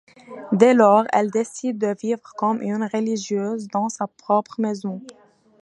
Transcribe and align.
Dès 0.51 0.73
lors, 0.73 1.03
elle 1.13 1.29
décide 1.29 1.77
de 1.77 1.93
vivre 1.95 2.33
comme 2.35 2.63
une 2.63 2.89
religieuse 2.91 3.67
dans 3.67 3.87
sa 3.87 4.07
propre 4.07 4.59
maison. 4.59 4.99